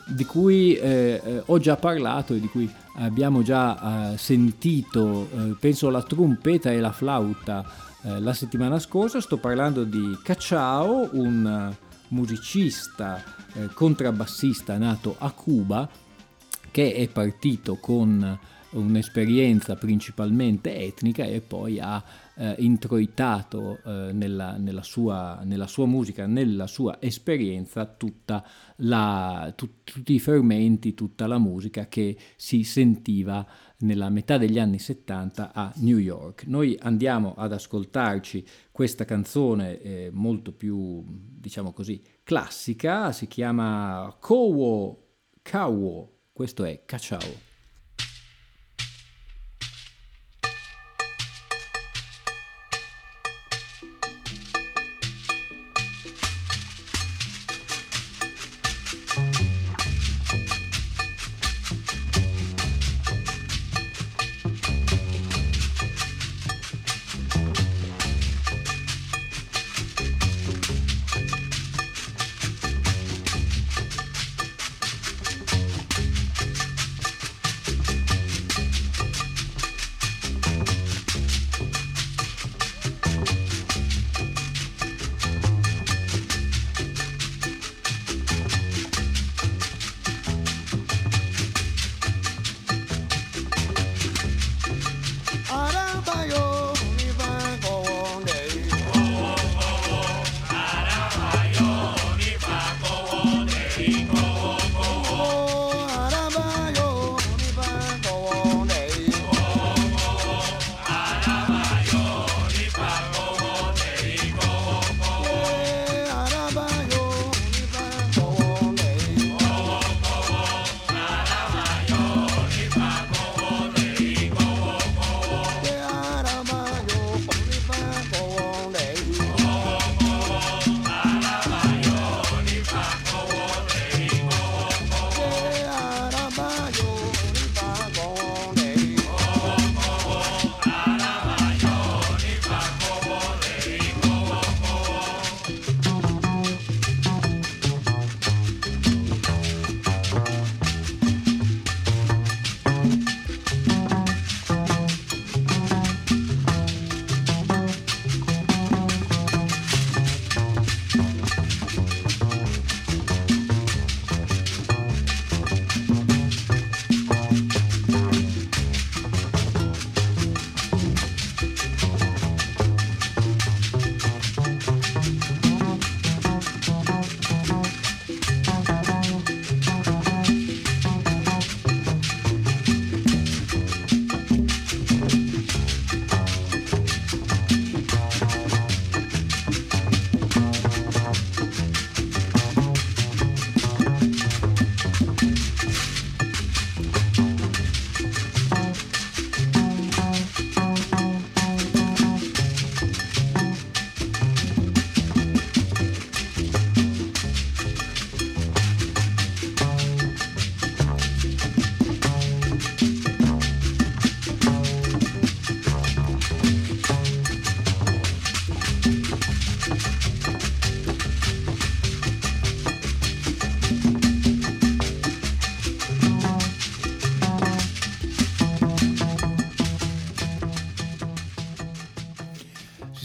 di 0.06 0.26
cui 0.26 0.76
eh, 0.76 1.20
eh, 1.24 1.42
ho 1.44 1.58
già 1.58 1.78
parlato 1.78 2.36
e 2.36 2.40
di 2.40 2.48
cui 2.48 2.72
abbiamo 2.98 3.42
già 3.42 4.12
eh, 4.12 4.18
sentito, 4.20 5.30
eh, 5.36 5.56
penso 5.60 5.90
la 5.90 6.04
trompeta 6.04 6.70
e 6.70 6.80
la 6.80 6.92
flauta 6.92 7.66
eh, 8.04 8.20
la 8.20 8.34
settimana 8.34 8.80
scorsa, 8.80 9.22
sto 9.22 9.38
parlando 9.38 9.84
di 9.84 10.18
Cacciao, 10.24 11.10
un 11.14 11.72
eh, 11.72 11.92
musicista 12.10 13.24
contrabbassista 13.74 14.78
nato 14.80 15.16
a 15.20 15.32
Cuba 15.32 15.88
che 16.72 16.94
è 16.94 17.08
partito 17.08 17.76
con 17.76 18.40
un'esperienza 18.72 19.76
principalmente 19.76 20.76
etnica 20.76 21.24
e 21.24 21.42
poi 21.42 21.80
ha 21.80 22.04
eh, 22.36 22.56
introitato 22.60 23.80
eh, 23.84 24.12
nella, 24.14 24.58
nella, 24.58 24.84
sua, 24.84 25.42
nella, 25.44 25.68
sua, 25.68 25.86
musica, 25.86 26.26
nella 26.26 26.68
sua 26.68 26.98
esperienza 27.02 27.96
la, 28.78 29.54
tu, 29.56 29.84
tutti 29.84 30.14
i 30.14 30.20
fermenti, 30.20 30.94
tutta 30.94 31.28
la 31.28 31.38
musica 31.38 31.88
che 31.88 32.18
si 32.36 32.64
sentiva 32.64 33.46
nella 33.80 34.10
metà 34.10 34.38
degli 34.38 34.60
anni 34.60 34.80
70 34.80 35.54
a 35.54 35.72
New 35.78 35.98
York. 35.98 36.46
Noi 36.48 36.78
andiamo 36.82 37.34
ad 37.36 37.54
ascoltarci 37.54 38.46
questa 38.72 39.06
canzone 39.06 39.80
eh, 39.82 40.10
molto 40.12 40.52
più, 40.52 41.04
diciamo 41.08 41.74
così, 41.74 42.02
classica, 42.24 43.12
si 43.12 43.28
chiama 43.28 44.16
Kowo 44.20 45.04
Kawo, 45.44 46.22
questo 46.32 46.64
è 46.64 46.84
Cacciao. 46.86 47.53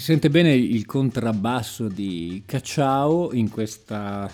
Sente 0.09 0.31
bene 0.31 0.55
il 0.55 0.87
contrabbasso 0.87 1.87
di 1.87 2.43
Cacciao 2.47 3.35
in 3.35 3.51
questa 3.51 4.27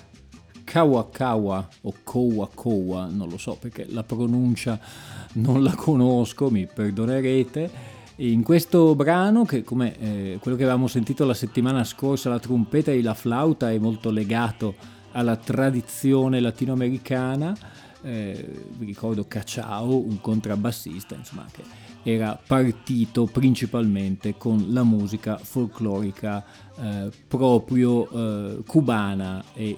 Kawa 0.63 1.11
Kawa 1.11 1.69
o 1.81 1.95
Kowa 2.05 2.49
Kowa, 2.55 3.09
non 3.11 3.29
lo 3.29 3.39
so 3.39 3.57
perché 3.59 3.85
la 3.89 4.05
pronuncia 4.05 4.79
non 5.33 5.65
la 5.65 5.75
conosco, 5.75 6.49
mi 6.49 6.69
perdonerete. 6.73 7.69
In 8.19 8.45
questo 8.45 8.95
brano, 8.95 9.45
che 9.45 9.65
come 9.65 9.99
eh, 9.99 10.39
quello 10.41 10.57
che 10.57 10.63
avevamo 10.63 10.87
sentito 10.87 11.25
la 11.25 11.35
settimana 11.35 11.83
scorsa, 11.83 12.29
la 12.29 12.39
trompeta 12.39 12.93
e 12.93 13.03
la 13.03 13.15
flauta 13.15 13.73
è 13.73 13.79
molto 13.79 14.13
legato 14.13 14.77
alla 15.11 15.35
tradizione 15.35 16.39
latinoamericana, 16.39 17.53
eh, 18.05 18.49
vi 18.79 18.87
ricordo 18.87 19.25
Cacciao, 19.27 19.97
un 19.97 20.21
contrabbassista, 20.21 21.17
insomma, 21.17 21.47
che 21.51 21.63
era 22.05 22.39
partito 22.47 23.25
principalmente 23.25 24.37
con 24.37 24.67
la 24.69 24.85
musica 24.85 25.39
folclorica 25.39 26.45
eh, 26.79 27.11
proprio 27.27 28.09
eh, 28.11 28.63
cubana 28.65 29.43
e 29.55 29.77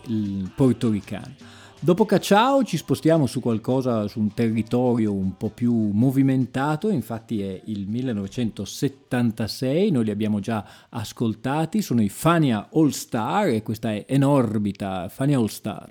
portoricana. 0.55 1.35
Dopo 1.79 2.07
Cacciao 2.07 2.65
ci 2.65 2.79
spostiamo 2.79 3.27
su 3.27 3.41
qualcosa, 3.41 4.09
su 4.09 4.19
un 4.19 4.35
territorio 4.35 5.13
un 5.13 5.37
po' 5.37 5.51
più 5.51 5.91
movimentato, 5.93 6.89
infatti 6.89 7.43
è 7.43 7.61
il 7.67 7.87
1976, 7.87 9.91
noi 9.91 10.05
li 10.05 10.11
abbiamo 10.11 10.41
già 10.41 10.67
ascoltati, 10.89 11.83
sono 11.83 12.03
i 12.03 12.09
Fania 12.09 12.71
All 12.73 12.89
Star 12.89 13.49
e 13.49 13.63
questa 13.63 13.93
è 13.93 14.07
Enorbita 14.09 15.11
Fania 15.11 15.39
All 15.39 15.47
Star. 15.47 15.91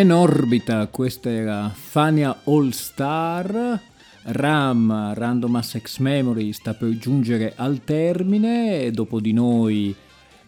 In 0.00 0.12
orbita, 0.14 0.86
questa 0.86 1.28
era 1.28 1.68
Fania 1.68 2.40
All 2.44 2.70
Star. 2.70 3.78
RAM, 4.22 5.12
Random 5.12 5.56
Access 5.56 5.98
Memory, 5.98 6.54
sta 6.54 6.72
per 6.72 6.96
giungere 6.96 7.52
al 7.54 7.84
termine 7.84 8.80
e 8.80 8.92
dopo 8.92 9.20
di 9.20 9.34
noi, 9.34 9.94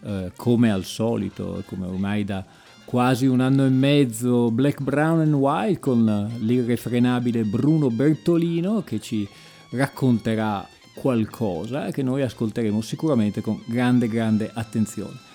eh, 0.05 0.31
come 0.35 0.71
al 0.71 0.85
solito, 0.85 1.61
come 1.67 1.85
ormai 1.85 2.23
da 2.23 2.43
quasi 2.83 3.27
un 3.27 3.41
anno 3.41 3.63
e 3.67 3.69
mezzo, 3.69 4.49
Black, 4.49 4.81
Brown 4.81 5.19
and 5.19 5.35
White 5.35 5.79
con 5.79 6.31
l'irrefrenabile 6.39 7.43
Bruno 7.43 7.91
Bertolino 7.91 8.81
che 8.81 8.99
ci 8.99 9.27
racconterà 9.69 10.67
qualcosa 10.95 11.91
che 11.91 12.01
noi 12.01 12.23
ascolteremo 12.23 12.81
sicuramente 12.81 13.41
con 13.41 13.61
grande, 13.67 14.07
grande 14.07 14.49
attenzione. 14.51 15.31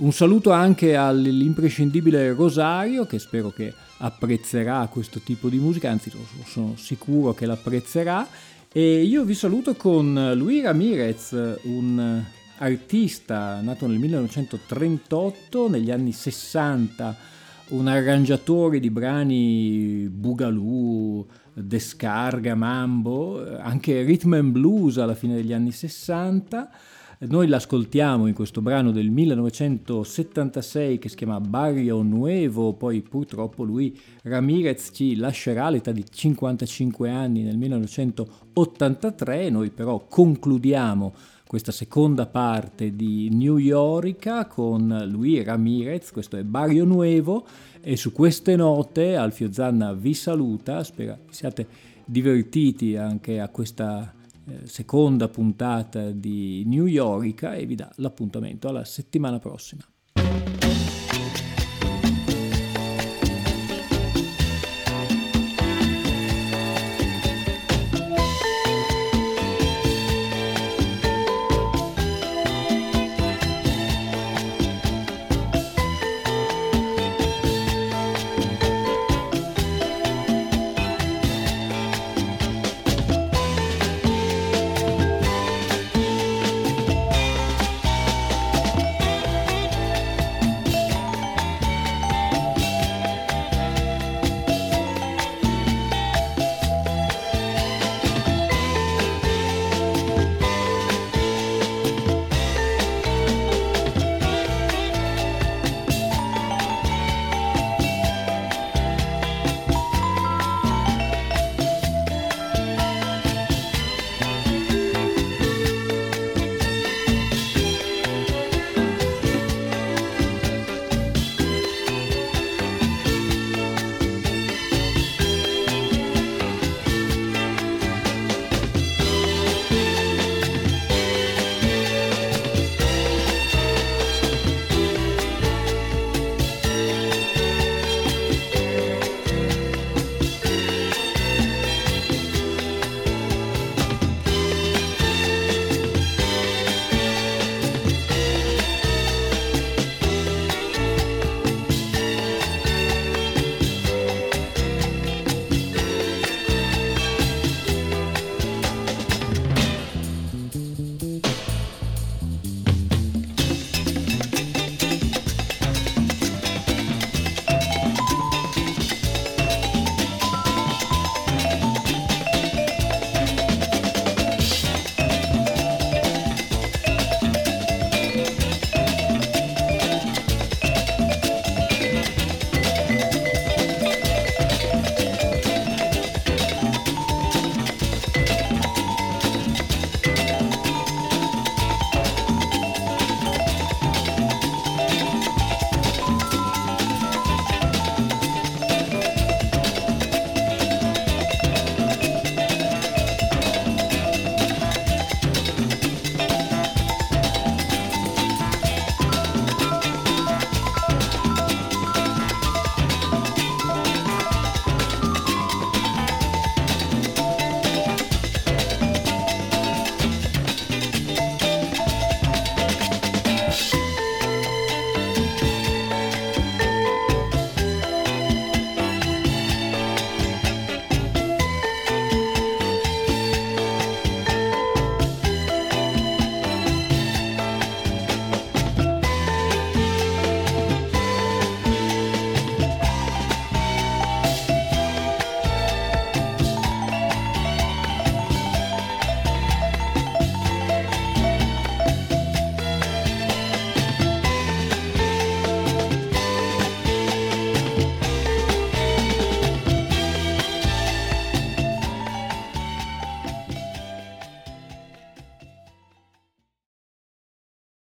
Un 0.00 0.12
saluto 0.12 0.50
anche 0.50 0.96
all'imprescindibile 0.96 2.32
Rosario 2.32 3.04
che 3.04 3.18
spero 3.18 3.50
che 3.50 3.74
apprezzerà 3.98 4.88
questo 4.90 5.20
tipo 5.20 5.50
di 5.50 5.58
musica, 5.58 5.90
anzi 5.90 6.10
sono 6.46 6.74
sicuro 6.76 7.34
che 7.34 7.44
l'apprezzerà. 7.44 8.26
E 8.72 9.02
io 9.02 9.24
vi 9.24 9.34
saluto 9.34 9.74
con 9.74 10.32
Luis 10.36 10.62
Ramirez, 10.62 11.58
un 11.64 12.24
artista 12.56 13.60
nato 13.60 13.86
nel 13.86 13.98
1938, 13.98 15.68
negli 15.68 15.90
anni 15.90 16.12
60, 16.12 17.16
un 17.68 17.86
arrangiatore 17.86 18.80
di 18.80 18.88
brani 18.88 20.08
boogaloo, 20.10 21.26
descarga, 21.52 22.54
mambo, 22.54 23.54
anche 23.58 24.00
rhythm 24.00 24.32
and 24.32 24.52
blues 24.52 24.96
alla 24.96 25.14
fine 25.14 25.34
degli 25.34 25.52
anni 25.52 25.72
60. 25.72 26.70
Noi 27.22 27.48
l'ascoltiamo 27.48 28.28
in 28.28 28.32
questo 28.32 28.62
brano 28.62 28.92
del 28.92 29.10
1976 29.10 30.98
che 30.98 31.10
si 31.10 31.16
chiama 31.16 31.38
Barrio 31.38 32.00
Nuevo, 32.00 32.72
poi 32.72 33.02
purtroppo 33.02 33.62
lui 33.62 33.94
Ramirez 34.22 34.88
ci 34.94 35.16
lascerà 35.16 35.66
all'età 35.66 35.92
di 35.92 36.02
55 36.10 37.10
anni 37.10 37.42
nel 37.42 37.58
1983, 37.58 39.50
noi 39.50 39.68
però 39.68 40.02
concludiamo 40.08 41.12
questa 41.46 41.72
seconda 41.72 42.24
parte 42.24 42.96
di 42.96 43.28
New 43.28 43.58
York 43.58 44.48
con 44.48 45.04
lui 45.10 45.42
Ramirez, 45.42 46.12
questo 46.12 46.38
è 46.38 46.42
Barrio 46.42 46.86
Nuevo 46.86 47.46
e 47.82 47.98
su 47.98 48.12
queste 48.12 48.56
note 48.56 49.16
Alfio 49.16 49.52
Zanna 49.52 49.92
vi 49.92 50.14
saluta, 50.14 50.82
spero 50.82 51.18
siate 51.28 51.66
divertiti 52.06 52.96
anche 52.96 53.40
a 53.40 53.50
questa 53.50 54.14
seconda 54.64 55.28
puntata 55.28 56.10
di 56.10 56.64
New 56.66 56.86
York 56.86 57.42
e 57.42 57.66
vi 57.66 57.74
dà 57.74 57.90
l'appuntamento 57.96 58.68
alla 58.68 58.84
settimana 58.84 59.38
prossima. 59.38 59.82